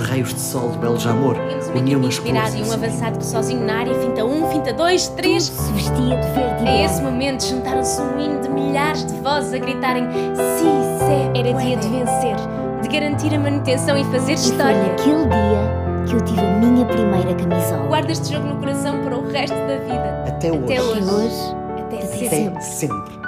[0.00, 1.36] os raios de sol de Beljamor
[1.76, 2.54] uniam as cores.
[2.54, 5.44] e um avançado que sozinho na área finta um, finta dois, três.
[5.44, 9.52] Se vestia de verde e A esse momento juntaram-se um hino de milhares de vozes
[9.52, 10.64] a gritarem Si,
[11.04, 12.36] se Era dia de puede", vencer.
[12.82, 14.82] de garantir a manutenção e fazer E foi história.
[14.82, 17.86] naquele dia que eu tive a minha primeira camisola.
[17.86, 20.24] Guarda este jogo no coração para o resto da vida.
[20.26, 20.64] Até hoje.
[20.64, 21.02] Até hoje.
[21.02, 22.46] hoje, Até Até sempre.
[22.48, 23.19] Até sempre.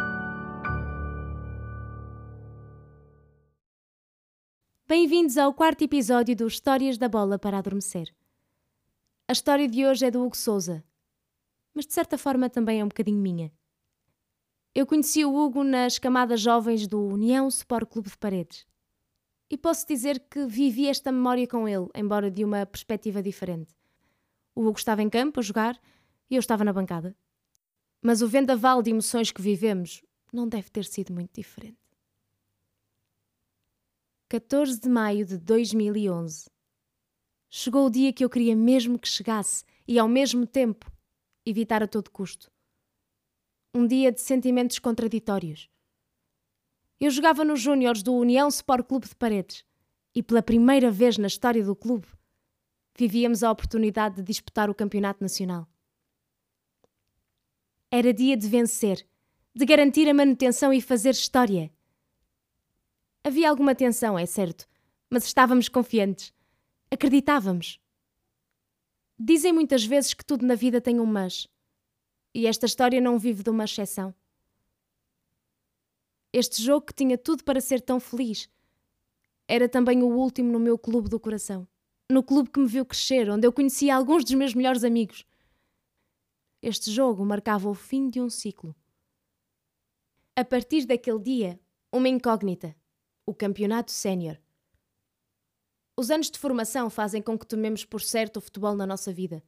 [4.87, 8.13] Bem-vindos ao quarto episódio do Histórias da Bola para Adormecer.
[9.29, 10.85] A história de hoje é do Hugo Souza,
[11.73, 13.51] mas de certa forma também é um bocadinho minha.
[14.75, 18.67] Eu conheci o Hugo nas camadas jovens do União Sport Clube de Paredes.
[19.49, 23.73] E posso dizer que vivi esta memória com ele, embora de uma perspectiva diferente.
[24.55, 25.81] O Hugo estava em campo a jogar
[26.29, 27.17] e eu estava na bancada.
[28.03, 30.03] Mas o vendaval de emoções que vivemos
[30.33, 31.82] não deve ter sido muito diferente.
[34.33, 36.49] 14 de maio de 2011.
[37.51, 40.91] Chegou o dia que eu queria mesmo que chegasse e, ao mesmo tempo,
[41.45, 42.51] evitar a todo custo.
[43.75, 45.69] Um dia de sentimentos contraditórios.
[46.99, 49.67] Eu jogava nos Júniores do União Sport Clube de Paredes
[50.15, 52.09] e, pela primeira vez na história do clube,
[52.97, 55.69] vivíamos a oportunidade de disputar o Campeonato Nacional.
[57.91, 59.07] Era dia de vencer,
[59.55, 61.71] de garantir a manutenção e fazer história.
[63.25, 64.67] Havia alguma tensão, é certo,
[65.09, 66.35] mas estávamos confiantes.
[66.91, 67.79] Acreditávamos.
[69.17, 71.47] Dizem muitas vezes que tudo na vida tem um mas.
[72.35, 74.13] E esta história não vive de uma exceção.
[76.33, 78.49] Este jogo que tinha tudo para ser tão feliz
[79.47, 81.69] era também o último no meu clube do coração.
[82.11, 85.25] No clube que me viu crescer, onde eu conhecia alguns dos meus melhores amigos.
[86.61, 88.75] Este jogo marcava o fim de um ciclo.
[90.35, 91.61] A partir daquele dia,
[91.93, 92.75] uma incógnita
[93.25, 94.37] o campeonato sénior.
[95.97, 99.43] Os anos de formação fazem com que tomemos por certo o futebol na nossa vida,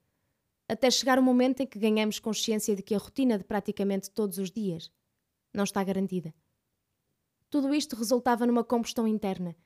[0.68, 4.39] até chegar o momento em que ganhamos consciência de que a rotina de praticamente todos
[4.39, 4.90] os dias
[5.52, 6.34] não está garantida.
[7.51, 9.57] Tudo isto resultava numa combustão interna,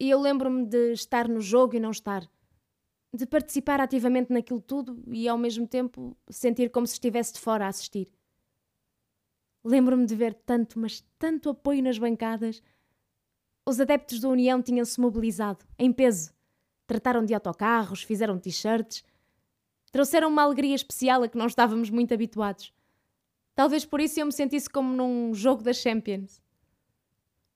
[0.00, 2.30] e eu lembro-me de estar no jogo e não estar,
[3.12, 7.66] de participar ativamente naquilo tudo e ao mesmo tempo sentir como se estivesse de fora
[7.66, 8.12] a assistir.
[9.64, 12.62] Lembro-me de ver tanto, mas tanto apoio nas bancadas.
[13.68, 16.32] Os adeptos da União tinham-se mobilizado, em peso.
[16.86, 19.04] Trataram de autocarros, fizeram t-shirts.
[19.92, 22.72] Trouxeram uma alegria especial a que não estávamos muito habituados.
[23.54, 26.40] Talvez por isso eu me sentisse como num jogo da Champions.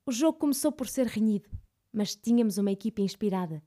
[0.04, 1.48] O jogo começou por ser renhido,
[1.90, 3.62] mas tínhamos uma equipa inspirada.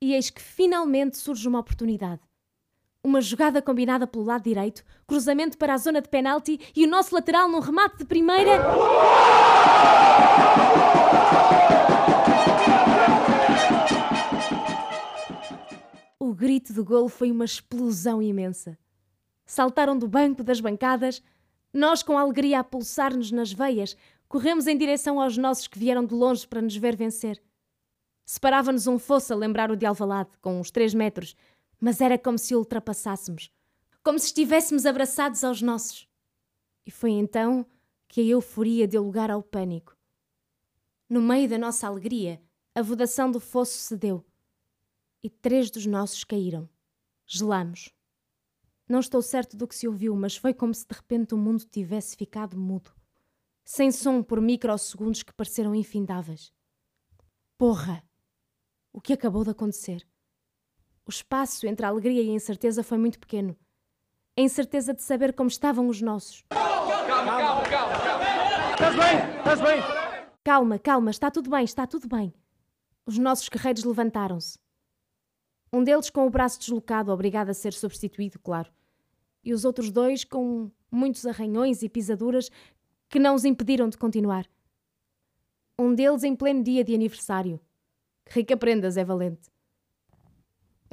[0.00, 2.22] E eis que finalmente surge uma oportunidade.
[3.04, 7.14] Uma jogada combinada pelo lado direito, cruzamento para a zona de penalti e o nosso
[7.14, 8.62] lateral num remate de primeira.
[16.18, 18.78] O grito do golo foi uma explosão imensa.
[19.44, 21.22] Saltaram do banco das bancadas,
[21.74, 23.94] nós com alegria a pulsar-nos nas veias,
[24.26, 27.42] corremos em direção aos nossos que vieram de longe para nos ver vencer.
[28.24, 31.36] Separava-nos um fosso a lembrar o de Alvalade, com uns três metros,
[31.84, 33.52] mas era como se o ultrapassássemos,
[34.02, 36.08] como se estivéssemos abraçados aos nossos.
[36.86, 37.66] E foi então
[38.08, 39.94] que a euforia deu lugar ao pânico.
[41.10, 42.40] No meio da nossa alegria,
[42.74, 44.24] a vodação do fosso cedeu
[45.22, 46.66] e três dos nossos caíram.
[47.26, 47.90] Gelamos.
[48.88, 51.66] Não estou certo do que se ouviu, mas foi como se de repente o mundo
[51.66, 52.94] tivesse ficado mudo,
[53.62, 56.50] sem som por microsegundos que pareceram infindáveis.
[57.58, 58.02] Porra!
[58.90, 60.08] O que acabou de acontecer?
[61.06, 63.54] O espaço entre a alegria e a incerteza foi muito pequeno.
[64.36, 66.44] A incerteza de saber como estavam os nossos.
[68.72, 69.38] Estás bem?
[69.38, 69.82] Estás bem?
[70.42, 72.32] Calma, calma, está tudo bem, está tudo bem.
[73.06, 74.58] Os nossos guerreiros levantaram-se.
[75.72, 78.72] Um deles com o braço deslocado, obrigado a ser substituído, claro.
[79.42, 82.50] E os outros dois com muitos arranhões e pisaduras
[83.10, 84.46] que não os impediram de continuar.
[85.78, 87.60] Um deles em pleno dia de aniversário.
[88.26, 89.53] Rica prendas, é valente.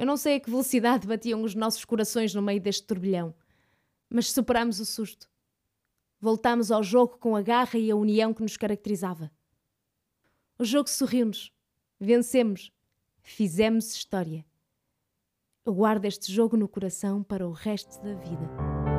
[0.02, 3.32] Eu não sei a que velocidade batiam os nossos corações no meio deste turbilhão,
[4.10, 5.30] mas superamos o susto.
[6.20, 9.30] Voltámos ao jogo com a garra e a união que nos caracterizava.
[10.58, 11.52] O jogo sorriu-nos.
[12.00, 12.72] Vencemos.
[13.22, 14.44] Fizemos história.
[15.64, 18.91] Eu guardo este jogo no coração para o resto da vida.